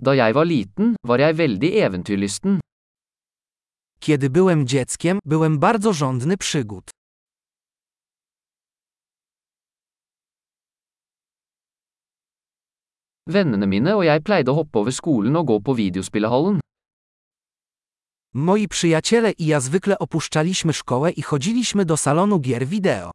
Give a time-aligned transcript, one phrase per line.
[0.00, 2.60] Da jeg var liten, var jeg veldig eventyrlysten.
[4.00, 6.90] Kiedy byłem dzieckiem, byłem bardzo żądny przygód.
[13.26, 16.60] Vennene mine og jeg pleide å hoppe over skolen og gå på videospillehallen.
[18.34, 23.10] Moi przyjaciele i ja zwykle opuszczaliśmy szkołę i chodziliśmy do salonu gier wideo.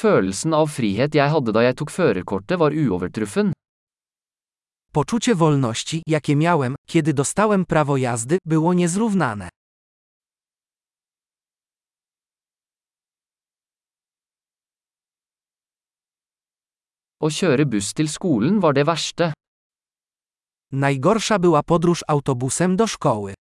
[0.00, 3.52] Følelsen av frihet jeg hadde da jeg tok førerkortet var uovertruffen.
[4.92, 9.48] Poczucie wolności, jakie miałem, kiedy dostałem prawo jazdy, było niezrównane.
[17.20, 19.32] Å kjøre buss til skolen var det verste.
[20.72, 23.34] Najgorsza była podróż autobusem do szkoły.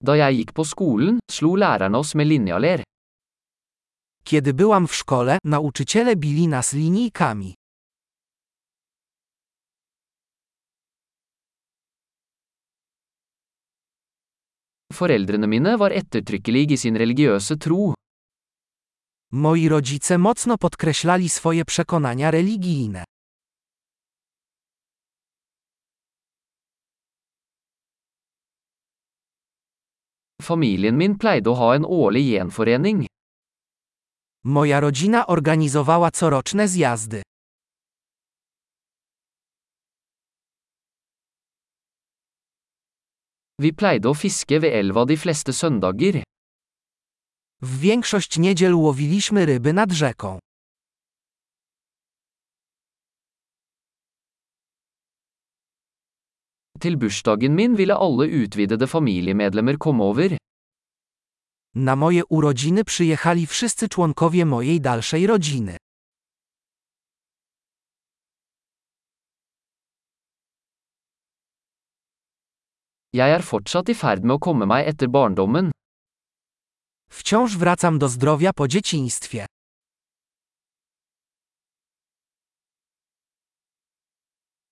[0.00, 2.82] Da jeg gikk på skolen, slo lærerne oss med linjaler.
[4.24, 7.54] Kiedy byłam w szkole, nauczyciele bili nas linijkami.
[14.92, 17.92] Foreldrene mine var ettertrykkelige i sin religiøse tro.
[19.32, 23.04] Moi rodzice mocno podkreślali swoje przekonania religijne.
[30.40, 33.06] Familien min pleide å ha en årlig gjenforening.
[34.44, 37.22] Moja rodzina organizowała coroczne zjazdy.
[43.60, 46.22] Vi pleide å fiske ved elva de fleste søndager.
[47.62, 50.38] W większość niedziel łowiliśmy ryby nad rzeką.
[56.80, 60.36] Til bursdagen min ville alle utvidede familiemedlemmer komme over.
[61.74, 65.76] Na moje urodziny przyjechali wszyscy członkowie mojej dalszej rodziny.
[73.12, 75.70] Jeg er fortsatt i ferd med å komme meg etter barndommen.
[77.10, 79.46] Wciąż wracam do zdrowia po dzieciństwie.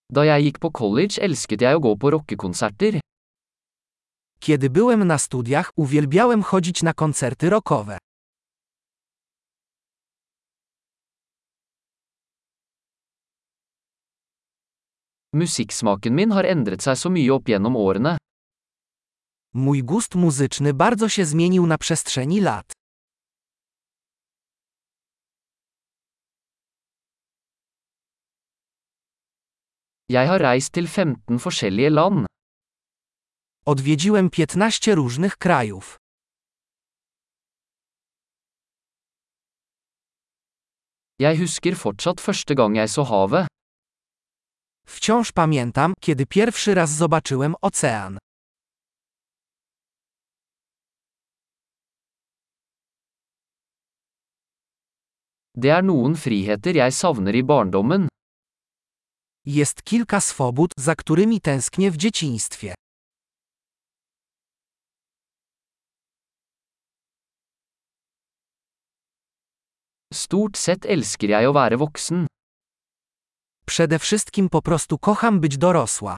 [0.09, 3.01] Da jeg gikk på college elsket jeg å gå på rockekonserter.
[4.41, 7.99] Kiedy byłem na studiach, uwielbiałem chodzić na koncerty rockowe.
[15.33, 18.17] Musikksmaken min har endret seg så mye opp gjennom årene.
[19.55, 22.78] Mój gust muzyczny bardzo się zmienił na przestrzeni lat.
[30.11, 32.27] Jeg har reist til 15 forskjellige land.
[33.67, 35.97] Odwiedziłem 15 różnych krajów.
[41.19, 43.47] Jeg husker fortsatt første gang jeg så havet.
[44.87, 48.19] Wciąż pamiętam, kiedy pierwszy raz zobaczyłem ocean.
[55.55, 58.09] Det er noen friheter jeg savner i barndommen.
[59.51, 62.75] Jest kilka swobód, za którymi tęsknię w dzieciństwie.
[70.15, 72.27] Stort sett elsker jeg å være voksen.
[73.67, 76.17] Przede wszystkim po prostu kocham być dorosła.